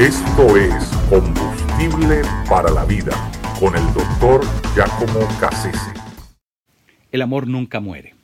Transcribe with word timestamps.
Esto 0.00 0.56
es 0.56 0.72
Combustible 1.10 2.22
para 2.48 2.70
la 2.70 2.86
Vida 2.86 3.12
con 3.60 3.76
el 3.76 3.84
doctor 3.92 4.40
Giacomo 4.74 5.28
Cassese. 5.38 5.92
El 7.12 7.20
amor 7.20 7.46
nunca 7.46 7.80
muere. 7.80 8.14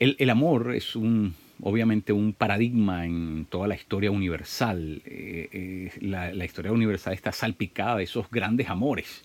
El, 0.00 0.28
amor 0.30 0.74
es 0.74 0.96
un, 0.96 1.36
obviamente 1.62 2.12
un 2.12 2.32
paradigma 2.32 3.06
en 3.06 3.46
toda 3.48 3.68
la 3.68 3.76
historia 3.76 4.10
universal. 4.10 5.02
Eh, 5.04 5.48
eh, 5.52 5.92
la, 6.00 6.34
la, 6.34 6.44
historia 6.44 6.72
universal 6.72 7.14
está 7.14 7.30
salpicada 7.30 7.98
de 7.98 8.02
esos 8.02 8.28
grandes 8.28 8.68
amores. 8.68 9.24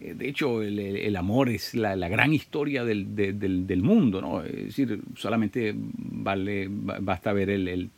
Eh, 0.00 0.14
de 0.14 0.28
hecho, 0.28 0.62
el, 0.62 1.16
amor 1.16 1.48
es 1.48 1.74
la, 1.74 1.96
gran 2.08 2.32
historia 2.32 2.84
del, 2.84 3.14
del, 3.14 3.82
mundo, 3.82 4.20
¿no? 4.20 4.42
Es 4.44 4.66
decir, 4.66 5.00
solamente 5.16 5.74
vale, 5.76 6.68
basta 6.70 7.32
ver 7.32 7.50
el, 7.50 7.90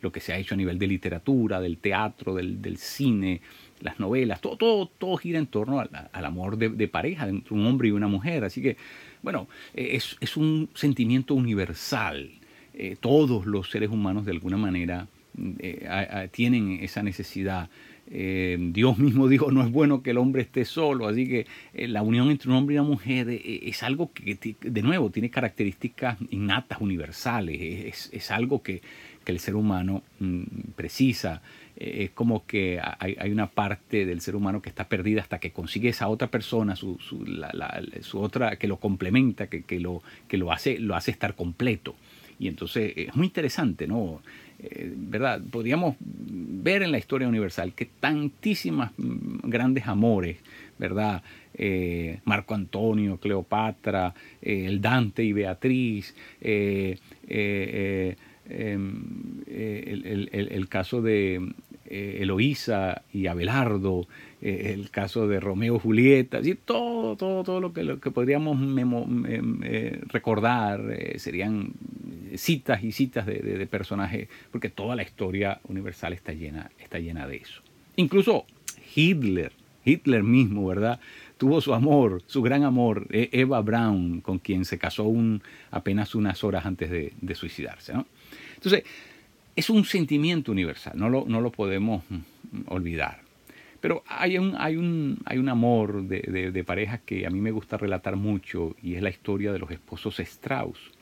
lo 0.00 0.12
que 0.12 0.20
se 0.20 0.32
ha 0.32 0.38
hecho 0.38 0.54
a 0.54 0.56
nivel 0.56 0.78
de 0.78 0.86
literatura, 0.86 1.60
del 1.60 1.78
teatro, 1.78 2.34
del, 2.34 2.76
cine, 2.76 3.40
las 3.80 3.98
novelas, 3.98 4.40
todo, 4.40 4.56
todo, 4.56 4.86
todo 4.86 5.16
gira 5.16 5.38
en 5.38 5.46
torno 5.46 5.80
al, 5.80 6.24
amor 6.24 6.56
de, 6.56 6.88
pareja, 6.88 7.28
entre 7.28 7.54
un 7.54 7.66
hombre 7.66 7.88
y 7.88 7.90
una 7.90 8.08
mujer. 8.08 8.44
Así 8.44 8.62
que, 8.62 8.76
bueno, 9.22 9.48
es, 9.74 10.16
es 10.20 10.36
un 10.36 10.68
sentimiento 10.74 11.34
universal. 11.34 12.30
Eh, 12.76 12.96
todos 12.98 13.46
los 13.46 13.70
seres 13.70 13.90
humanos, 13.90 14.24
de 14.24 14.32
alguna 14.32 14.56
manera, 14.56 15.06
eh, 15.58 16.28
tienen 16.32 16.78
esa 16.82 17.02
necesidad 17.02 17.68
eh, 18.10 18.56
Dios 18.60 18.98
mismo 18.98 19.28
dijo, 19.28 19.50
no 19.50 19.62
es 19.62 19.70
bueno 19.70 20.02
que 20.02 20.10
el 20.10 20.18
hombre 20.18 20.42
esté 20.42 20.64
solo, 20.64 21.08
así 21.08 21.26
que 21.26 21.46
eh, 21.72 21.88
la 21.88 22.02
unión 22.02 22.30
entre 22.30 22.50
un 22.50 22.56
hombre 22.56 22.74
y 22.74 22.78
una 22.78 22.88
mujer 22.88 23.28
es 23.30 23.82
algo 23.82 24.12
que, 24.12 24.56
de 24.60 24.82
nuevo, 24.82 25.10
tiene 25.10 25.30
características 25.30 26.18
innatas, 26.30 26.80
universales, 26.80 28.10
es, 28.12 28.30
algo 28.30 28.62
que, 28.62 28.82
el 29.26 29.40
ser 29.40 29.56
humano 29.56 30.02
mm, 30.20 30.42
precisa. 30.76 31.40
es 31.76 32.10
como 32.10 32.44
que 32.44 32.78
hay, 32.98 33.32
una 33.32 33.46
parte 33.46 34.04
del 34.04 34.20
ser 34.20 34.36
humano 34.36 34.60
que 34.60 34.68
está 34.68 34.86
perdida 34.86 35.22
hasta 35.22 35.38
que 35.38 35.50
consigue 35.50 35.88
esa 35.88 36.08
otra 36.08 36.28
persona, 36.28 36.76
su, 36.76 36.98
su, 37.00 38.20
otra, 38.20 38.56
que 38.56 38.68
lo 38.68 38.76
complementa, 38.76 39.46
que, 39.46 39.62
que, 39.62 39.80
lo, 39.80 40.02
que 40.28 40.36
lo, 40.36 40.52
hace, 40.52 40.78
lo 40.78 40.94
hace 40.94 41.10
estar 41.10 41.34
completo. 41.36 41.96
Y 42.38 42.48
entonces 42.48 42.92
es 42.96 43.16
muy 43.16 43.28
interesante, 43.28 43.86
¿no? 43.86 44.20
Eh, 44.70 44.92
¿verdad? 44.96 45.42
Podríamos 45.50 45.96
ver 46.00 46.82
en 46.82 46.92
la 46.92 46.98
historia 46.98 47.28
universal 47.28 47.74
que 47.74 47.84
tantísimas 47.86 48.92
mm, 48.96 49.48
grandes 49.48 49.86
amores, 49.86 50.38
¿verdad? 50.78 51.22
Eh, 51.54 52.20
Marco 52.24 52.54
Antonio, 52.54 53.18
Cleopatra, 53.18 54.14
eh, 54.40 54.64
el 54.66 54.80
Dante 54.80 55.22
y 55.22 55.32
Beatriz, 55.32 56.14
em, 56.40 56.96
el, 59.46 60.68
caso 60.68 61.02
de 61.02 61.52
Eloísa 61.86 63.02
y 63.12 63.26
Abelardo, 63.26 64.06
el 64.40 64.90
caso 64.90 65.28
de 65.28 65.40
Romeo 65.40 65.76
y 65.76 65.78
Julieta, 65.78 66.40
todo, 66.64 67.16
todo, 67.16 67.44
todo 67.44 67.60
lo 67.60 67.72
que, 67.72 67.84
lo 67.84 68.00
que 68.00 68.10
podríamos 68.10 68.58
recordar 70.10 70.82
serían 71.16 71.72
citas 72.36 72.82
y 72.82 72.92
citas 72.92 73.26
de, 73.26 73.66
personajes, 73.66 74.28
porque 74.50 74.70
toda 74.70 74.96
la 74.96 75.02
historia 75.02 75.60
universal 75.68 76.12
está 76.12 76.32
llena, 76.32 76.70
está 76.78 76.98
llena 76.98 77.26
de 77.26 77.36
eso. 77.36 77.62
Incluso 77.96 78.46
Hitler, 78.94 79.52
Hitler 79.84 80.22
mismo, 80.22 80.66
¿verdad? 80.66 81.00
Tuvo 81.38 81.60
su 81.60 81.74
amor, 81.74 82.22
su 82.26 82.42
gran 82.42 82.64
amor, 82.64 83.06
e, 83.10 83.28
Eva 83.32 83.60
Braun, 83.60 84.20
con 84.20 84.38
quien 84.38 84.64
se 84.64 84.78
casó 84.78 85.04
un, 85.04 85.42
apenas 85.70 86.14
unas 86.14 86.44
horas 86.44 86.66
antes 86.66 86.90
de, 86.90 87.34
suicidarse. 87.34 87.92
Entonces, 88.54 88.84
es 89.56 89.70
un 89.70 89.84
sentimiento 89.84 90.52
universal, 90.52 90.94
no 90.96 91.08
lo, 91.08 91.24
no 91.26 91.40
lo 91.40 91.50
podemos 91.50 92.04
mm, 92.08 92.18
olvidar. 92.68 93.22
Pero 93.80 94.02
hay 94.06 94.38
un, 94.38 94.54
hay 94.56 94.76
un, 94.76 95.18
hay 95.26 95.36
un 95.36 95.48
amor 95.50 96.04
de, 96.04 96.50
de, 96.50 96.64
pareja 96.64 96.98
que 96.98 97.26
a 97.26 97.30
mí 97.30 97.40
me 97.40 97.50
gusta 97.50 97.76
relatar 97.76 98.16
mucho 98.16 98.74
y 98.82 98.94
es 98.94 99.02
la 99.02 99.10
historia 99.10 99.52
de 99.52 99.58
los 99.58 99.70
esposos 99.70 100.20
Strauss 100.20 100.93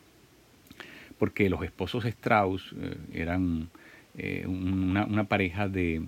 porque 1.23 1.49
los 1.49 1.63
esposos 1.63 2.05
Strauss 2.05 2.75
eh, 2.77 2.97
eran 3.13 3.69
eh, 4.19 4.45
una, 4.45 5.23
pareja 5.29 5.69
de, 5.69 6.03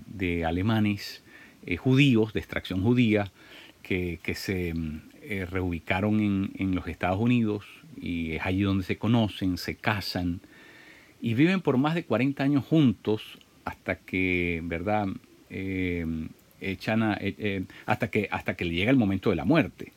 alemanes 0.44 1.22
eh, 1.66 1.76
judíos, 1.76 2.32
de 2.32 2.40
extracción 2.40 2.82
judía, 2.82 3.30
que, 3.80 4.18
se 4.34 4.74
reubicaron 5.48 6.18
en, 6.18 6.74
los 6.74 6.88
Estados 6.88 7.20
Unidos 7.20 7.64
y 7.96 8.32
es 8.32 8.44
allí 8.44 8.62
donde 8.62 8.82
se 8.82 8.98
conocen, 8.98 9.56
se 9.56 9.76
casan 9.76 10.40
y 11.20 11.34
viven 11.34 11.60
por 11.60 11.78
más 11.78 11.94
de 11.94 12.02
40 12.02 12.42
años 12.42 12.64
juntos 12.64 13.38
hasta 13.64 13.94
que, 13.94 14.62
¿verdad? 14.64 15.06
echan 16.60 17.02
hasta, 17.86 18.10
que, 18.10 18.26
hasta 18.32 18.56
que 18.56 18.64
le 18.64 18.74
llega 18.74 18.90
el 18.90 18.96
momento 18.96 19.30
de 19.30 19.36
la 19.36 19.44
muerte. 19.44 19.92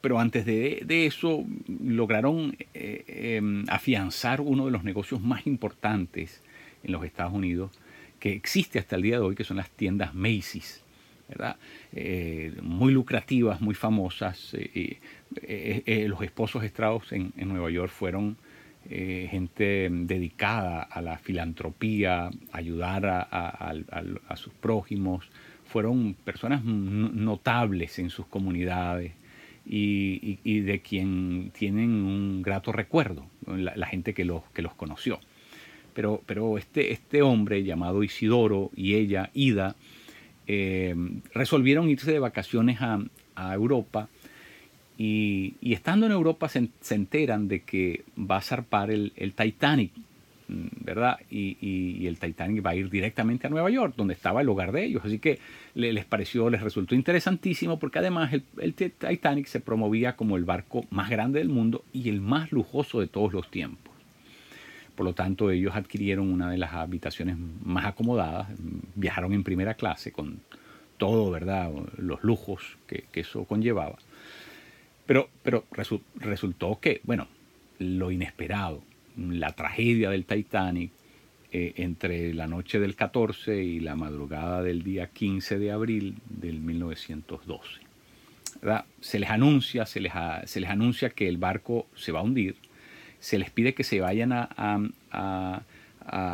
Pero, 0.00 0.18
antes 0.18 0.44
de, 0.44 1.06
eso 1.06 1.44
lograron 1.82 2.56
eh, 2.74 3.36
em, 3.36 3.64
afianzar 3.68 4.40
uno 4.40 4.66
de 4.66 4.72
los 4.72 4.82
negocios 4.82 5.20
más 5.20 5.46
importantes 5.46 6.42
en 6.82 6.92
los 6.92 7.04
Estados 7.04 7.32
Unidos 7.32 7.70
que 8.18 8.32
existe 8.32 8.80
hasta 8.80 8.96
el 8.96 9.02
día 9.02 9.16
de 9.16 9.22
hoy, 9.22 9.34
que 9.36 9.44
son 9.44 9.58
las 9.58 9.70
tiendas 9.70 10.14
Macy's. 10.14 10.82
¿verdad? 11.28 11.56
Eh, 11.92 12.54
muy 12.62 12.92
lucrativas, 12.92 13.60
muy 13.60 13.74
famosas. 13.74 14.54
Eh, 14.54 14.98
los 16.08 16.22
esposos 16.22 16.64
Strauss 16.64 17.12
en, 17.12 17.32
Nueva 17.36 17.70
York 17.70 17.92
fueron 17.92 18.36
gente 18.88 19.88
dedicada 19.90 20.80
a 20.80 21.02
la 21.02 21.18
filantropía, 21.18 22.30
ayudar 22.52 23.04
a 23.06 24.36
sus 24.36 24.54
prójimos. 24.54 25.28
Fueron 25.66 26.14
personas 26.14 26.64
notables 26.64 27.98
en 27.98 28.08
sus 28.08 28.26
comunidades 28.26 29.12
y, 29.68 30.60
de 30.60 30.80
quien 30.80 31.50
tienen 31.56 31.90
un 31.90 32.42
grato 32.42 32.72
recuerdo, 32.72 33.26
la, 33.46 33.86
gente 33.86 34.14
que 34.14 34.24
los, 34.24 34.42
que 34.54 34.62
los 34.62 34.74
conoció. 34.74 35.20
Pero, 35.94 36.22
pero 36.26 36.58
este, 36.58 36.92
este 36.92 37.22
hombre 37.22 37.64
llamado 37.64 38.02
Isidoro 38.02 38.70
y 38.74 38.94
ella, 38.94 39.30
Ida, 39.34 39.76
eh, 40.46 40.94
resolvieron 41.34 41.88
irse 41.90 42.12
de 42.12 42.18
vacaciones 42.18 42.78
a, 42.80 43.00
Europa 43.54 44.08
y, 44.96 45.54
estando 45.62 46.06
en 46.06 46.10
Europa 46.10 46.48
se, 46.48 46.70
enteran 46.90 47.46
de 47.46 47.60
que 47.60 48.02
va 48.18 48.38
a 48.38 48.40
zarpar 48.40 48.90
el, 48.90 49.12
el 49.14 49.32
Titanic 49.32 49.92
¿verdad? 50.48 51.18
Y, 51.30 52.06
el 52.06 52.18
Titanic 52.18 52.64
va 52.64 52.70
a 52.70 52.74
ir 52.74 52.88
directamente 52.88 53.46
a 53.46 53.50
Nueva 53.50 53.70
York, 53.70 53.94
donde 53.96 54.14
estaba 54.14 54.40
el 54.40 54.48
hogar 54.48 54.72
de 54.72 54.84
ellos. 54.84 55.02
Así 55.04 55.18
que 55.18 55.38
les 55.74 56.04
pareció, 56.06 56.48
les 56.48 56.62
resultó 56.62 56.94
interesantísimo 56.94 57.78
porque 57.78 57.98
además 57.98 58.32
el, 58.32 58.74
Titanic 58.74 59.46
se 59.46 59.60
promovía 59.60 60.16
como 60.16 60.36
el 60.36 60.44
barco 60.44 60.86
más 60.90 61.10
grande 61.10 61.38
del 61.38 61.50
mundo 61.50 61.84
y 61.92 62.08
el 62.08 62.20
más 62.20 62.50
lujoso 62.50 63.00
de 63.00 63.06
todos 63.06 63.32
los 63.32 63.50
tiempos. 63.50 63.94
Por 64.94 65.04
lo 65.04 65.12
tanto, 65.12 65.50
ellos 65.50 65.76
adquirieron 65.76 66.32
una 66.32 66.50
de 66.50 66.58
las 66.58 66.72
habitaciones 66.72 67.36
más 67.62 67.84
acomodadas, 67.84 68.48
viajaron 68.96 69.32
en 69.32 69.44
primera 69.44 69.74
clase 69.74 70.10
con 70.10 70.40
todo, 70.96 71.30
¿verdad? 71.30 71.70
Los 71.98 72.24
lujos 72.24 72.76
que, 72.86 73.04
eso 73.12 73.44
conllevaba. 73.44 73.96
Pero, 75.06 75.28
pero 75.42 75.64
resultó 76.16 76.80
que, 76.80 77.00
bueno, 77.04 77.28
lo 77.78 78.10
inesperado, 78.10 78.82
la 79.18 79.52
tragedia 79.52 80.10
del 80.10 80.24
Titanic 80.24 80.92
eh, 81.50 81.74
entre 81.76 82.34
la 82.34 82.46
noche 82.46 82.78
del 82.78 82.94
14 82.94 83.62
y 83.62 83.80
la 83.80 83.96
madrugada 83.96 84.62
del 84.62 84.82
día 84.82 85.08
15 85.08 85.58
de 85.58 85.72
abril 85.72 86.16
del 86.28 86.60
1912. 86.60 87.80
Se 89.00 89.18
les 89.18 89.30
anuncia, 89.30 89.86
se 89.86 90.00
les, 90.00 90.12
se 90.44 90.60
les 90.60 90.70
anuncia 90.70 91.10
que 91.10 91.28
el 91.28 91.38
barco 91.38 91.86
se 91.94 92.12
va 92.12 92.20
a 92.20 92.22
hundir, 92.22 92.56
se 93.20 93.38
les 93.38 93.50
pide 93.50 93.74
que 93.74 93.84
se 93.84 94.00
vayan 94.00 94.32
a, 94.32 94.48
a, 95.10 95.62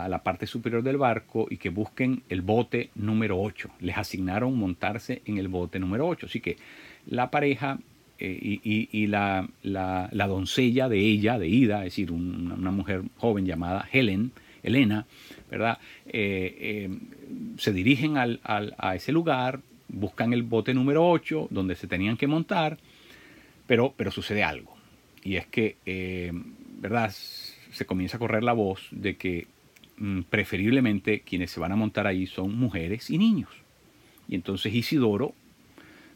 la 0.08 0.22
parte 0.22 0.46
superior 0.46 0.82
del 0.82 0.96
barco 0.96 1.46
y 1.50 1.56
que 1.56 1.68
busquen 1.68 2.22
el 2.28 2.42
bote 2.42 2.90
número 2.94 3.40
8. 3.40 3.70
Les 3.80 3.98
asignaron 3.98 4.56
montarse 4.56 5.22
en 5.26 5.38
el 5.38 5.48
bote 5.48 5.78
número 5.80 6.06
8. 6.06 6.26
Así 6.26 6.40
que 6.40 6.56
la 7.06 7.30
pareja 7.30 7.78
eh, 8.26 8.88
y, 8.90 9.06
la, 9.06 9.46
doncella 10.26 10.88
de 10.88 10.98
ella, 10.98 11.38
de 11.38 11.46
Ida, 11.46 11.78
es 11.80 11.92
decir, 11.92 12.10
una, 12.10 12.70
mujer 12.70 13.02
joven 13.18 13.44
llamada 13.44 13.86
Helen, 13.92 14.32
Elena, 14.62 15.06
¿verdad? 15.50 15.78
Eh, 16.06 16.56
eh, 16.58 16.98
se 17.58 17.74
dirigen 17.74 18.16
a 18.16 18.94
ese 18.94 19.12
lugar, 19.12 19.60
buscan 19.88 20.32
el 20.32 20.42
bote 20.42 20.72
número 20.72 21.06
8, 21.06 21.48
donde 21.50 21.74
se 21.74 21.86
tenían 21.86 22.16
que 22.16 22.26
montar, 22.26 22.78
pero, 23.66 23.92
pero 23.94 24.10
sucede 24.10 24.42
algo. 24.42 24.74
Y 25.22 25.36
es 25.36 25.46
que, 25.46 25.76
¿verdad? 26.80 27.10
Se 27.10 27.84
comienza 27.84 28.16
a 28.16 28.20
correr 28.20 28.42
la 28.42 28.54
voz 28.54 28.88
de 28.90 29.16
que 29.16 29.46
mm, 29.98 30.22
preferiblemente 30.22 31.20
quienes 31.20 31.50
se 31.50 31.60
van 31.60 31.72
a 31.72 31.76
montar 31.76 32.06
ahí 32.06 32.26
son 32.26 32.56
mujeres 32.56 33.10
y 33.10 33.18
niños. 33.18 33.50
Y 34.28 34.34
entonces 34.34 34.72
Isidoro, 34.72 35.34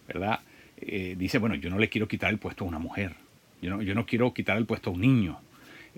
¿verdad? 0.06 0.40
Eh, 0.80 1.16
dice, 1.18 1.38
bueno, 1.38 1.54
yo 1.54 1.70
no 1.70 1.78
le 1.78 1.88
quiero 1.88 2.08
quitar 2.08 2.30
el 2.30 2.38
puesto 2.38 2.64
a 2.64 2.68
una 2.68 2.78
mujer, 2.78 3.14
yo 3.60 3.70
no, 3.70 3.82
yo 3.82 3.94
no 3.94 4.06
quiero 4.06 4.32
quitar 4.32 4.56
el 4.56 4.66
puesto 4.66 4.90
a 4.90 4.92
un 4.92 5.00
niño. 5.00 5.40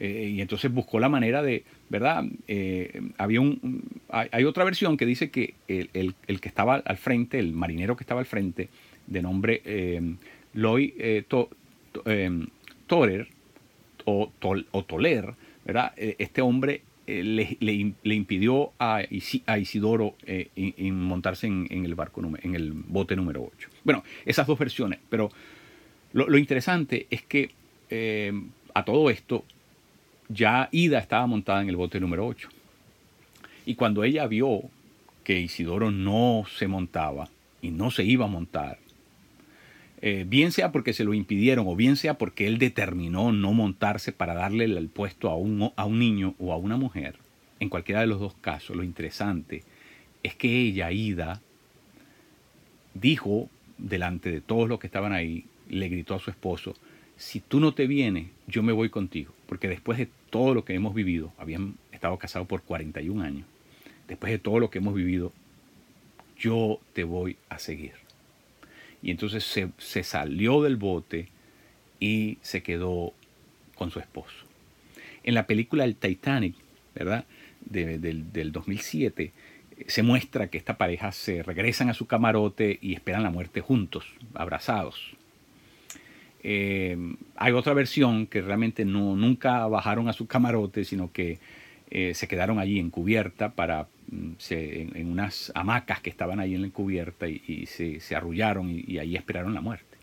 Eh, 0.00 0.32
y 0.34 0.40
entonces 0.40 0.72
buscó 0.72 0.98
la 0.98 1.10
manera 1.10 1.42
de, 1.42 1.62
¿verdad? 1.90 2.24
Eh, 2.48 3.02
había 3.18 3.42
un, 3.42 3.82
hay, 4.08 4.44
otra 4.44 4.64
versión 4.64 4.96
que 4.96 5.04
dice 5.04 5.30
que 5.30 5.54
el, 5.68 6.14
que 6.40 6.48
estaba 6.48 6.76
al 6.76 6.96
frente, 6.96 7.38
el 7.38 7.52
marinero 7.52 7.96
que 7.96 8.04
estaba 8.04 8.20
al 8.20 8.26
frente, 8.26 8.70
de 9.06 9.22
nombre 9.22 9.62
Loy 10.54 10.94
eh, 10.98 11.24
Torer 12.86 13.28
o, 14.06 14.32
Toler, 14.86 15.34
¿verdad? 15.66 15.92
este 15.96 16.40
hombre 16.40 16.82
le, 17.22 18.14
impidió 18.14 18.72
a, 18.78 19.02
Isidoro 19.58 20.14
montarse 20.92 21.46
en, 21.46 21.84
el 21.84 21.94
barco, 21.94 22.22
en 22.42 22.54
el 22.54 22.72
bote 22.72 23.16
número 23.16 23.50
8. 23.56 23.68
Bueno, 23.84 24.04
esas 24.24 24.46
dos 24.46 24.58
versiones, 24.58 24.98
pero 25.08 25.30
lo, 26.12 26.38
interesante 26.38 27.06
es 27.10 27.22
que 27.22 27.50
a 28.74 28.84
todo 28.84 29.10
esto 29.10 29.44
ya 30.28 30.68
Ida 30.72 30.98
estaba 30.98 31.26
montada 31.26 31.62
en 31.62 31.68
el 31.68 31.76
bote 31.76 32.00
número 32.00 32.26
8. 32.26 32.48
Y 33.66 33.74
cuando 33.74 34.04
ella 34.04 34.26
vio 34.26 34.62
que 35.24 35.40
Isidoro 35.40 35.90
no 35.90 36.44
se 36.56 36.66
montaba 36.66 37.28
y 37.60 37.70
no 37.70 37.90
se 37.90 38.04
iba 38.04 38.24
a 38.24 38.28
montar, 38.28 38.78
eh, 40.02 40.24
bien 40.26 40.52
sea 40.52 40.72
porque 40.72 40.92
se 40.92 41.04
lo 41.04 41.12
impidieron 41.12 41.66
o 41.68 41.76
bien 41.76 41.96
sea 41.96 42.14
porque 42.14 42.46
él 42.46 42.58
determinó 42.58 43.32
no 43.32 43.52
montarse 43.52 44.12
para 44.12 44.34
darle 44.34 44.64
el 44.64 44.88
puesto 44.88 45.28
a 45.28 45.36
un, 45.36 45.72
a 45.76 45.84
un 45.84 45.98
niño 45.98 46.34
o 46.38 46.52
a 46.52 46.56
una 46.56 46.76
mujer, 46.76 47.16
en 47.58 47.68
cualquiera 47.68 48.00
de 48.00 48.06
los 48.06 48.20
dos 48.20 48.34
casos, 48.40 48.76
lo 48.76 48.82
interesante 48.82 49.62
es 50.22 50.34
que 50.34 50.60
ella, 50.60 50.90
Ida, 50.92 51.40
dijo 52.94 53.48
delante 53.78 54.30
de 54.30 54.40
todos 54.40 54.68
los 54.68 54.78
que 54.78 54.86
estaban 54.86 55.12
ahí, 55.12 55.44
le 55.68 55.88
gritó 55.88 56.14
a 56.14 56.18
su 56.18 56.30
esposo, 56.30 56.74
si 57.16 57.40
tú 57.40 57.60
no 57.60 57.72
te 57.72 57.86
vienes, 57.86 58.28
yo 58.46 58.62
me 58.62 58.72
voy 58.72 58.88
contigo, 58.88 59.32
porque 59.46 59.68
después 59.68 59.98
de 59.98 60.08
todo 60.30 60.54
lo 60.54 60.64
que 60.64 60.74
hemos 60.74 60.94
vivido, 60.94 61.32
habían 61.38 61.74
estado 61.92 62.16
casados 62.18 62.48
por 62.48 62.62
41 62.62 63.22
años, 63.22 63.46
después 64.08 64.32
de 64.32 64.38
todo 64.38 64.58
lo 64.58 64.70
que 64.70 64.78
hemos 64.78 64.94
vivido, 64.94 65.32
yo 66.38 66.80
te 66.94 67.04
voy 67.04 67.36
a 67.48 67.58
seguir. 67.58 67.92
Y 69.02 69.10
entonces 69.10 69.44
se, 69.78 70.02
salió 70.02 70.62
del 70.62 70.76
bote 70.76 71.28
y 71.98 72.38
se 72.42 72.62
quedó 72.62 73.12
con 73.74 73.90
su 73.90 73.98
esposo. 73.98 74.46
En 75.22 75.34
la 75.34 75.46
película 75.46 75.84
El 75.84 75.96
Titanic, 75.96 76.54
¿verdad? 76.94 77.24
del, 77.60 78.32
del 78.32 78.52
2007, 78.52 79.32
se 79.86 80.02
muestra 80.02 80.48
que 80.48 80.58
esta 80.58 80.76
pareja 80.76 81.12
se 81.12 81.42
regresan 81.42 81.88
a 81.88 81.94
su 81.94 82.06
camarote 82.06 82.78
y 82.80 82.94
esperan 82.94 83.22
la 83.22 83.30
muerte 83.30 83.60
juntos, 83.60 84.06
abrazados. 84.34 85.14
Eh, 86.42 86.96
hay 87.36 87.52
otra 87.52 87.74
versión 87.74 88.26
que 88.26 88.40
realmente 88.40 88.84
no, 88.84 89.14
nunca 89.14 89.66
bajaron 89.66 90.08
a 90.08 90.12
su 90.12 90.26
camarote, 90.26 90.84
sino 90.84 91.12
que 91.12 91.38
eh, 91.90 92.14
se 92.14 92.28
quedaron 92.28 92.58
allí 92.58 92.78
en 92.78 92.90
cubierta 92.90 93.50
para, 93.50 93.88
mm, 94.10 94.32
en, 94.50 95.10
unas 95.10 95.50
hamacas 95.54 96.00
que 96.00 96.10
estaban 96.10 96.38
ahí 96.38 96.54
en 96.54 96.62
la 96.62 96.70
cubierta 96.70 97.28
y, 97.28 97.66
se, 97.66 98.14
arrullaron 98.14 98.70
y, 98.70 98.98
ahí 98.98 99.16
esperaron 99.16 99.54
la 99.54 99.60
muerte. 99.60 99.96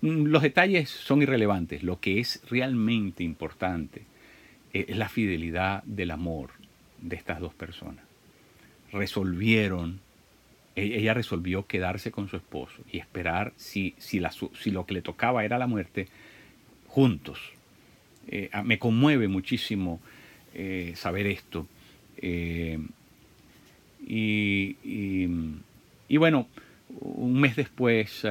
Mm, 0.00 0.26
los 0.26 0.42
detalles 0.42 0.88
son 0.88 1.22
irrelevantes. 1.22 1.82
Lo 1.82 2.00
que 2.00 2.20
es 2.20 2.42
realmente 2.48 3.22
importante 3.22 4.02
eh, 4.72 4.86
es 4.88 4.96
la 4.96 5.08
fidelidad 5.08 5.82
del 5.84 6.10
amor 6.10 6.50
de 7.00 7.16
estas 7.16 7.40
dos 7.40 7.54
personas. 7.54 8.04
Resolvieron 8.92 10.00
e-, 10.76 10.98
ella 10.98 11.14
resolvió 11.14 11.66
quedarse 11.66 12.10
con 12.10 12.28
su 12.28 12.36
esposo 12.36 12.82
y 12.90 12.98
esperar 12.98 13.52
si, 13.56 13.94
si, 13.98 14.22
si 14.58 14.70
lo 14.70 14.86
que 14.86 14.94
le 14.94 15.02
tocaba 15.02 15.44
era 15.44 15.58
la 15.58 15.66
muerte 15.66 16.08
juntos. 16.86 17.38
Eh, 18.28 18.50
me 18.64 18.78
conmueve 18.78 19.28
muchísimo 19.28 20.00
eh, 20.54 20.92
saber 20.96 21.26
esto. 21.26 21.66
Eh, 22.18 22.78
y, 24.06 24.76
y, 26.08 26.16
bueno, 26.16 26.48
un 27.00 27.40
mes 27.40 27.56
después, 27.56 28.22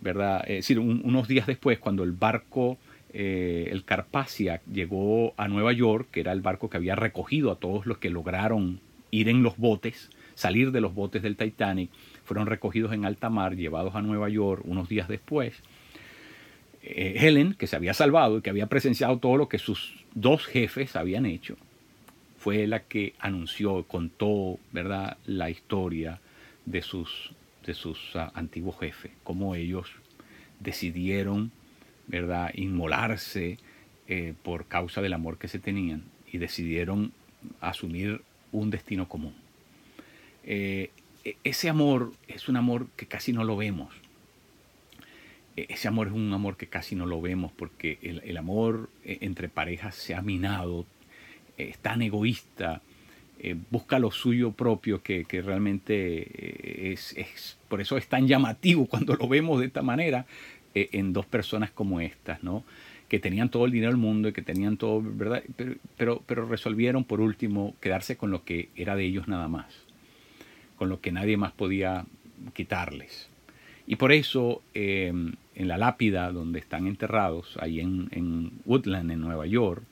¿verdad? 0.00 0.42
Es 0.42 0.56
decir, 0.56 0.78
unos 0.78 1.28
días 1.28 1.46
después, 1.46 1.78
cuando 1.78 2.04
el 2.04 2.12
barco, 2.12 2.78
el 3.12 3.84
Carpacia, 3.84 4.62
llegó 4.72 5.34
a 5.36 5.48
Nueva 5.48 5.72
York, 5.72 6.08
que 6.10 6.20
era 6.20 6.32
el 6.32 6.40
barco 6.40 6.70
que 6.70 6.78
había 6.78 6.94
recogido 6.94 7.50
a 7.50 7.56
todos 7.56 7.86
los 7.86 7.98
que 7.98 8.08
lograron 8.08 8.80
ir 9.10 9.28
en 9.28 9.42
los 9.42 9.56
botes, 9.58 10.10
salir 10.34 10.72
de 10.72 10.80
los 10.80 10.94
botes 10.94 11.22
del 11.22 11.36
Titanic, 11.36 11.90
fueron 12.24 12.46
recogidos 12.46 12.92
en 12.92 13.04
alta 13.04 13.28
mar, 13.28 13.56
llevados 13.56 13.94
a 13.94 14.02
Nueva 14.02 14.28
York 14.28 14.62
unos 14.64 14.88
días 14.88 15.08
después. 15.08 15.60
Eh, 16.82 17.16
Helen, 17.18 17.54
que 17.54 17.66
se 17.66 17.76
había 17.76 17.94
salvado 17.94 18.38
y 18.38 18.42
que 18.42 18.50
había 18.50 18.66
presenciado 18.66 19.18
todo 19.18 19.36
lo 19.36 19.48
que 19.48 19.58
sus 19.58 20.04
dos 20.14 20.46
jefes 20.46 20.96
habían 20.96 21.26
hecho, 21.26 21.56
fue 22.38 22.66
la 22.66 22.80
que 22.80 23.14
anunció, 23.18 23.84
contó, 23.84 24.58
¿verdad?, 24.72 25.18
la 25.26 25.50
historia 25.50 26.20
de 26.64 26.80
sus, 26.80 27.32
de 27.66 27.74
sus 27.74 28.16
ah, 28.16 28.32
antiguos 28.34 28.78
jefes, 28.80 29.12
cómo 29.24 29.54
ellos 29.54 29.90
decidieron, 30.58 31.52
¿verdad?, 32.06 32.50
inmolarse 32.54 33.58
eh, 34.08 34.34
por 34.42 34.66
causa 34.66 35.02
del 35.02 35.12
amor 35.12 35.36
que 35.36 35.48
se 35.48 35.58
tenían 35.58 36.04
y 36.32 36.38
decidieron 36.38 37.12
asumir 37.60 38.22
un 38.52 38.70
destino 38.70 39.06
común. 39.06 39.34
Eh, 40.44 40.90
e-, 41.24 41.36
ese 41.44 41.68
amor 41.68 42.12
es 42.26 42.48
un 42.48 42.56
amor 42.56 42.88
que 42.96 43.06
casi 43.06 43.32
no 43.32 43.44
lo 43.44 43.56
vemos. 43.56 43.94
E-, 45.56 45.66
ese 45.68 45.88
amor 45.88 46.08
es 46.08 46.12
un 46.12 46.32
amor 46.32 46.56
que 46.56 46.66
casi 46.66 46.94
no 46.94 47.06
lo 47.06 47.20
vemos 47.20 47.52
porque 47.52 47.98
el, 48.02 48.36
amor 48.36 48.90
eh, 49.04 49.18
entre 49.22 49.48
parejas 49.48 49.94
se 49.94 50.14
ha 50.14 50.22
minado, 50.22 50.86
es 51.56 51.78
tan 51.78 52.02
egoísta, 52.02 52.82
eh, 53.38 53.56
busca 53.70 53.98
lo 53.98 54.10
suyo 54.10 54.52
propio 54.52 55.02
que, 55.02 55.24
realmente 55.44 56.92
es, 56.92 57.58
por 57.68 57.80
eso 57.80 57.96
es 57.96 58.06
tan 58.06 58.26
llamativo 58.26 58.86
cuando 58.86 59.14
lo 59.14 59.28
vemos 59.28 59.60
de 59.60 59.66
esta 59.66 59.82
manera 59.82 60.26
en 60.74 61.12
dos 61.12 61.26
personas 61.26 61.70
como 61.70 62.00
estas, 62.00 62.44
¿no? 62.44 62.64
que 63.08 63.18
tenían 63.18 63.48
todo 63.48 63.64
el 63.64 63.72
dinero 63.72 63.90
del 63.90 64.00
mundo 64.00 64.28
y 64.28 64.32
que 64.32 64.42
tenían 64.42 64.76
todo, 64.76 65.02
¿verdad? 65.02 65.42
pero, 65.96 66.22
pero 66.26 66.46
resolvieron 66.46 67.02
por 67.02 67.20
último 67.20 67.74
quedarse 67.80 68.16
con 68.16 68.30
lo 68.30 68.44
que 68.44 68.68
era 68.76 68.94
de 68.94 69.04
ellos 69.04 69.26
nada 69.26 69.48
más 69.48 69.66
con 70.80 70.88
lo 70.88 71.02
que 71.02 71.12
nadie 71.12 71.36
más 71.36 71.52
podía 71.52 72.06
quitarles. 72.54 73.28
Y 73.90 73.96
por 73.96 74.12
eso 74.12 74.62
eh, 74.72 75.08
en 75.08 75.68
la 75.68 75.76
lápida 75.76 76.30
donde 76.30 76.60
están 76.60 76.86
enterrados, 76.86 77.58
ahí 77.60 77.80
en, 77.80 78.52
Woodland, 78.64 79.10
en 79.10 79.20
Nueva 79.20 79.46
York, 79.46 79.82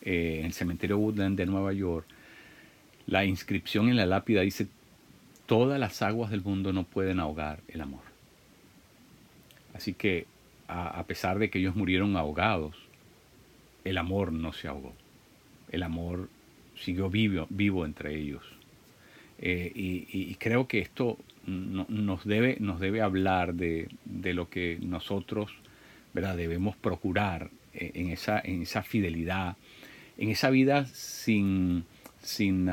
eh, 0.00 0.38
en 0.40 0.46
el 0.46 0.54
cementerio 0.54 0.96
Woodland 0.96 1.36
de 1.36 1.44
Nueva 1.44 1.74
York, 1.74 2.06
la 3.06 3.26
inscripción 3.26 3.90
en 3.90 3.96
la 3.96 4.06
lápida 4.06 4.40
dice, 4.40 4.66
todas 5.44 5.78
las 5.78 6.00
aguas 6.00 6.30
del 6.30 6.40
mundo 6.40 6.72
no 6.72 6.84
pueden 6.84 7.20
ahogar 7.20 7.60
el 7.68 7.82
amor. 7.82 8.00
Así 9.74 9.92
que 9.92 10.24
a, 10.66 11.04
pesar 11.04 11.38
de 11.38 11.50
que 11.50 11.58
ellos 11.58 11.76
murieron 11.76 12.16
ahogados, 12.16 12.76
el 13.84 13.98
amor 13.98 14.32
no 14.32 14.54
se 14.54 14.68
ahogó. 14.68 14.94
El 15.70 15.82
amor 15.82 16.30
siguió 16.76 17.10
vivo, 17.10 17.46
vivo 17.50 17.84
entre 17.84 18.16
ellos. 18.16 18.42
Eh, 19.38 19.70
y, 19.74 20.34
creo 20.36 20.66
que 20.66 20.78
esto 20.78 21.18
nos, 21.48 22.24
debe, 22.24 22.56
nos 22.60 22.80
debe 22.80 23.00
hablar 23.00 23.54
de, 23.54 23.88
lo 24.04 24.48
que 24.48 24.78
nosotros 24.80 25.52
¿verdad? 26.12 26.36
debemos 26.36 26.76
procurar 26.76 27.50
eh, 27.74 27.92
en, 27.94 28.10
esa, 28.10 28.40
en 28.40 28.62
esa 28.62 28.82
fidelidad, 28.82 29.56
en 30.18 30.28
esa 30.28 30.50
vida 30.50 30.86
sin, 30.86 31.84
sin, 32.20 32.70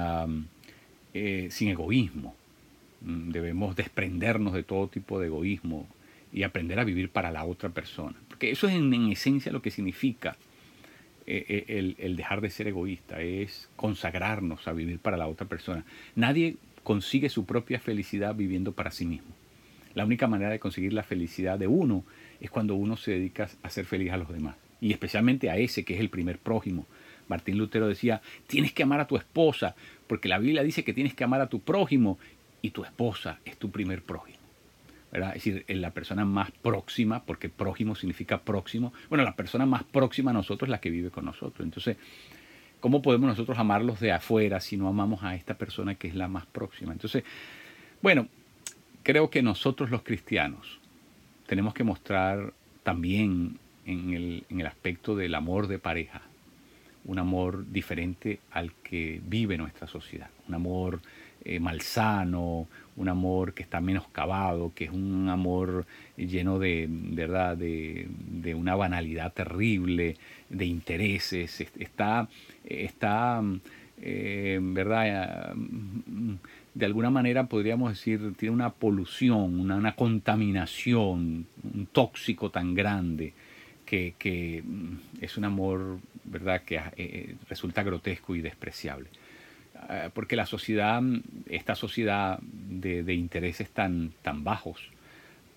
eh, 1.13 1.48
sin 1.50 1.70
egoísmo. 1.70 2.36
Mm, 3.01 3.32
debemos 3.32 3.75
desprendernos 3.75 4.53
de 4.53 4.63
todo 4.63 4.88
tipo 4.88 5.20
de 5.20 5.27
egoísmo 5.27 5.88
y 6.34 6.44
aprender 6.44 6.79
a 6.79 6.84
vivir 6.84 7.10
para 7.10 7.32
la 7.32 7.46
otra 7.46 7.70
persona. 7.70 8.15
Porque 8.27 8.51
eso 8.51 8.67
es 8.67 8.75
en, 8.75 8.94
esencia 9.12 9.51
lo 9.51 9.62
que 9.62 9.72
significa 9.72 10.36
el, 11.25 11.96
el, 11.98 12.15
dejar 12.15 12.41
de 12.41 12.51
ser 12.51 12.67
egoísta, 12.67 13.20
es 13.20 13.67
consagrarnos 13.75 14.67
a 14.67 14.74
vivir 14.74 15.00
para 15.00 15.17
la 15.17 15.27
otra 15.27 15.48
persona. 15.48 15.84
Nadie 16.15 16.58
consigue 16.86 17.30
su 17.30 17.46
propia 17.46 17.80
felicidad 17.80 18.36
viviendo 18.36 18.72
para 18.72 18.92
sí 18.92 19.06
mismo. 19.06 19.34
La 19.96 20.06
única 20.06 20.27
manera 20.27 20.51
de 20.51 20.60
conseguir 20.60 20.94
la 20.94 21.01
felicidad 21.01 21.58
de 21.58 21.65
uno 21.65 22.06
es 22.39 22.51
cuando 22.51 22.75
uno 22.75 22.96
se 22.96 23.12
dedica 23.12 23.50
a 23.63 23.70
ser 23.72 23.86
feliz 23.86 24.12
a 24.12 24.18
los 24.18 24.32
demás. 24.32 24.56
Y 24.80 24.92
especialmente 24.92 25.50
a 25.50 25.58
ese 25.58 25.84
que 25.84 25.96
es 25.96 26.00
el 26.00 26.10
primer 26.10 26.38
prójimo. 26.38 26.86
Martín 27.27 27.58
Lutero 27.58 27.88
decía, 27.88 28.22
tienes 28.46 28.72
que 28.72 28.84
amar 28.84 29.00
a 29.00 29.08
tu 29.08 29.18
esposa, 29.18 29.75
porque 30.06 30.30
la 30.30 30.38
Biblia 30.38 30.62
dice 30.62 30.84
que 30.84 30.94
tienes 30.94 31.15
que 31.15 31.24
amar 31.24 31.42
a 31.42 31.50
tu 31.50 31.60
prójimo 31.60 32.20
y 32.62 32.70
tu 32.70 32.84
esposa 32.84 33.39
es 33.46 33.58
tu 33.58 33.72
primer 33.72 34.04
prójimo. 34.04 34.38
Es 35.12 35.34
decir, 35.34 35.65
la 35.70 35.89
persona 35.89 36.24
más 36.24 36.51
próxima, 36.51 37.24
porque 37.24 37.50
prójimo 37.50 37.96
significa 37.96 38.42
próximo. 38.42 38.94
Bueno, 39.10 39.24
la 39.24 39.36
persona 39.36 39.65
más 39.65 39.84
próxima 39.84 40.30
a 40.30 40.36
nosotros 40.36 40.68
es 40.68 40.72
la 40.72 40.82
que 40.82 40.92
vive 40.92 41.10
con 41.10 41.25
nosotros. 41.25 41.65
Entonces, 41.65 41.98
¿Cómo 42.86 43.01
podemos 43.01 43.27
nosotros 43.27 43.58
amarlos 43.58 44.00
de 44.00 44.12
afuera 44.12 44.60
si 44.60 44.77
no 44.77 44.88
amamos 44.88 45.24
a 45.24 45.34
esta 45.34 45.56
persona 45.56 45.96
que 45.96 46.08
es 46.08 46.13
la 46.13 46.27
más 46.27 46.46
próxima? 46.46 46.94
Entonces, 46.94 47.24
bueno, 48.00 48.27
creo 49.01 49.32
que 49.32 49.42
nosotros 49.42 49.89
los 49.89 50.04
cristianos 50.04 50.80
tenemos 51.48 51.74
que 51.74 51.84
mostrar 51.84 52.54
también 52.84 53.58
en 53.88 54.46
el, 54.50 54.65
aspecto 54.68 55.15
del 55.15 55.34
amor 55.34 55.65
de 55.65 55.80
pareja 55.80 56.22
un 57.06 57.18
amor 57.18 57.65
diferente 57.72 58.39
al 58.51 58.72
que 58.84 59.20
vive 59.25 59.58
nuestra 59.58 59.88
sociedad, 59.88 60.30
un 60.48 60.54
amor 60.54 61.01
eh, 61.46 61.60
malsano, 61.60 62.68
un 62.96 63.10
amor 63.10 63.54
que 63.54 63.64
está 63.64 63.80
menoscabado, 63.80 64.74
que 64.74 64.86
es 64.86 64.92
un 64.92 65.30
amor 65.30 65.86
lleno 66.18 66.60
de, 66.60 66.88
¿verdad? 66.90 67.56
De, 67.58 68.08
una 68.56 68.75
banalidad 68.75 69.34
terrible, 69.34 70.18
de 70.50 70.66
intereses, 70.66 71.62
está, 71.78 72.28
está 72.64 73.42
eh, 74.02 74.60
¿verdad? 74.62 75.54
De 76.74 76.86
alguna 76.86 77.10
manera 77.10 77.46
podríamos 77.48 77.92
decir, 77.92 78.34
tiene 78.38 78.54
una 78.54 78.72
polución, 78.72 79.60
una, 79.60 79.75
una 79.75 79.96
contaminación, 79.96 81.46
un 81.64 81.88
tóxico 81.92 82.50
tan 82.50 82.74
grande 82.74 83.34
que, 83.86 84.64
es 85.22 85.38
un 85.38 85.46
amor, 85.46 86.00
¿verdad?, 86.24 86.64
que 86.64 86.82
eh, 86.98 87.36
resulta 87.48 87.84
grotesco 87.84 88.36
y 88.36 88.42
despreciable. 88.42 89.10
Ah, 89.77 90.10
porque 90.13 90.36
la 90.36 90.46
sociedad, 90.46 91.01
esta 91.48 91.75
sociedad 91.75 92.39
de, 92.41 93.13
intereses 93.13 93.70
tan, 93.70 94.13
tan 94.22 94.44
bajos, 94.44 94.89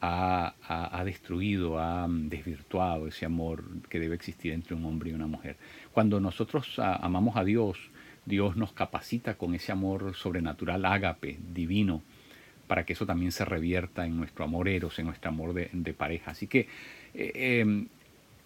ha, 0.01 0.55
ha, 0.63 1.05
destruido, 1.05 1.81
ha 1.81 2.07
desvirtuado 2.09 3.09
ese 3.09 3.27
amor 3.27 3.65
que 3.89 3.99
debe 3.99 4.15
existir 4.15 4.53
entre 4.53 4.75
un 4.75 4.85
hombre 4.85 5.11
y 5.11 5.15
una 5.15 5.27
mujer. 5.27 5.57
Cuando 5.93 6.21
nosotros 6.21 6.79
amamos 6.79 7.37
a 7.37 7.45
Dios, 7.45 7.79
Dios 8.25 8.57
nos 8.57 8.73
capacita 8.73 9.35
con 9.35 9.55
ese 9.55 9.73
amor 9.73 10.15
sobrenatural, 10.15 10.85
ágape, 10.85 11.39
divino, 11.53 12.03
para 12.69 12.85
que 12.85 12.93
eso 12.93 13.07
también 13.07 13.33
se 13.33 13.45
revierta 13.45 14.07
en 14.07 14.17
nuestro 14.17 14.45
amor 14.45 14.69
eros, 14.69 14.99
en 14.99 15.07
nuestro 15.07 15.31
amor 15.31 15.55
de, 15.55 15.95
pareja. 15.95 16.31
Así 16.31 16.47
que 16.47 16.69
eh, 17.15 17.61
em, 17.61 17.89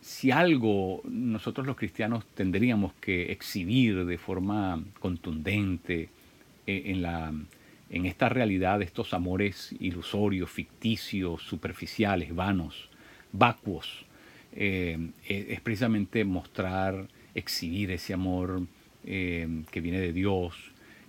si 0.03 0.33
algo 0.33 1.01
nosotros 1.05 1.65
los 1.65 1.77
cristianos 1.77 2.27
tendríamos 2.35 2.93
que 2.95 3.31
exhibir 3.31 4.05
de 4.05 4.19
forma 4.19 4.83
contundente 4.99 6.09
eh, 6.67 6.83
en, 6.87 7.03
la, 7.03 7.33
en 7.89 8.07
esta 8.07 8.29
realidad 8.29 8.83
estos 8.83 9.15
amores 9.15 9.73
ilusorios, 9.79 10.51
ficticios, 10.51 11.43
superficiales, 11.43 12.35
vanos, 12.35 12.91
vacuos, 13.31 14.05
eh, 14.55 14.99
eh, 15.29 15.47
es 15.51 15.61
precisamente 15.61 16.25
mostrar, 16.25 17.07
exhibir 17.35 17.93
ese 17.93 18.13
amor 18.13 18.67
que 19.05 19.81
viene 19.81 19.99
de 19.99 20.13
Dios, 20.13 20.55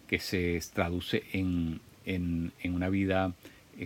que 0.07 0.17
se 0.17 0.59
traduce 0.73 1.23
en, 1.33 1.79
en 2.05 2.51
una 2.73 2.89
vida 2.89 3.33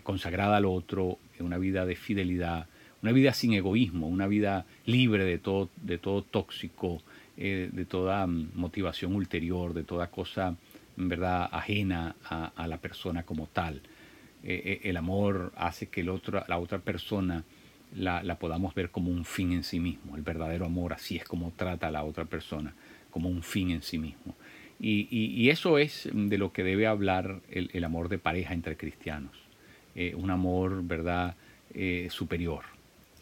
consagrada 0.03 0.57
al 0.57 0.65
otro, 0.65 1.17
en 1.37 1.45
una 1.45 1.57
vida 1.57 1.85
de 1.85 1.97
fidelidad, 1.97 2.67
una 3.01 3.11
vida 3.11 3.33
sin 3.33 3.53
egoísmo, 3.53 4.07
una 4.07 4.27
vida 4.27 4.65
libre 4.85 5.23
de 5.23 5.37
todo, 5.37 5.69
de 5.81 5.97
todo 5.97 6.23
tóxico, 6.23 7.01
eh, 7.39 7.69
de 7.71 7.85
toda 7.85 8.25
mm, 8.25 8.51
motivación 8.55 9.15
ulterior, 9.15 9.73
de 9.73 9.83
toda 9.83 10.07
cosa 10.07 10.55
verdad 10.95 11.47
ajena 11.51 12.15
a, 12.23 12.67
la 12.67 12.77
persona 12.77 13.21
como 13.21 13.45
tal. 13.45 13.75
Eh, 14.43 14.61
eh, 14.65 14.79
el 14.85 14.97
amor 14.97 15.53
hace 15.55 15.89
que 15.89 16.01
el 16.01 16.09
otro, 16.09 16.43
la 16.47 16.57
otra 16.57 16.79
persona 16.79 17.43
la, 17.95 18.39
podamos 18.39 18.73
ver 18.73 18.89
como 18.89 19.11
un 19.11 19.23
fin 19.23 19.51
en 19.51 19.63
sí 19.63 19.79
mismo. 19.79 20.15
El 20.15 20.23
verdadero 20.23 20.65
amor 20.65 20.93
así 20.93 21.17
es 21.17 21.25
como 21.25 21.51
trata 21.55 21.89
a 21.89 21.91
la 21.91 22.03
otra 22.03 22.25
persona, 22.25 22.73
como 23.11 23.29
un 23.29 23.43
fin 23.43 23.69
en 23.69 23.83
sí 23.83 23.99
mismo. 23.99 24.35
Y, 24.79 25.49
eso 25.49 25.77
es 25.77 26.09
de 26.11 26.37
lo 26.37 26.51
que 26.51 26.63
debe 26.63 26.87
hablar 26.87 27.41
el, 27.49 27.83
amor 27.83 28.09
de 28.09 28.17
pareja 28.17 28.55
entre 28.55 28.77
cristianos. 28.77 29.37
un 30.15 30.31
amor, 30.31 30.83
¿verdad?, 30.83 31.35
superior 32.09 32.76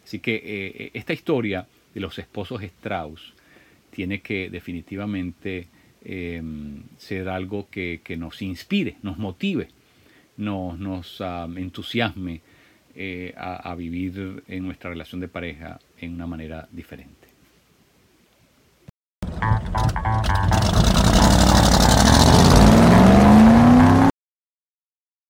Así 0.06 0.20
que 0.20 0.36
eh, 0.36 0.90
esta 0.94 1.12
historia 1.12 1.66
de 1.92 2.00
los 2.00 2.16
esposos 2.20 2.62
Strauss 2.62 3.34
tiene 3.90 4.20
que 4.20 4.48
definitivamente 4.50 5.66
em, 6.04 6.84
ser 6.96 7.28
algo 7.28 7.66
que, 7.68 8.00
nos 8.16 8.40
inspire, 8.40 8.98
nos 9.02 9.18
motive, 9.18 9.66
nos, 10.36 10.78
nos 10.78 11.20
entusiasme 11.56 12.40
eh, 12.94 13.34
a 13.36 13.74
vivir 13.74 14.44
en 14.46 14.64
nuestra 14.64 14.90
relación 14.90 15.20
de 15.20 15.26
pareja 15.26 15.80
en 15.98 16.14
una 16.14 16.28
manera 16.28 16.68
diferente. 16.70 17.26